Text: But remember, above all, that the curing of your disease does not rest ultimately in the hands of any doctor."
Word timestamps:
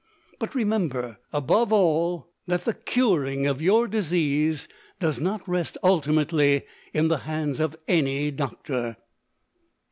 But 0.39 0.55
remember, 0.55 1.19
above 1.31 1.71
all, 1.71 2.31
that 2.47 2.65
the 2.65 2.73
curing 2.73 3.45
of 3.45 3.61
your 3.61 3.87
disease 3.87 4.67
does 4.99 5.21
not 5.21 5.47
rest 5.47 5.77
ultimately 5.83 6.63
in 6.91 7.07
the 7.07 7.19
hands 7.19 7.59
of 7.59 7.77
any 7.87 8.31
doctor." 8.31 8.97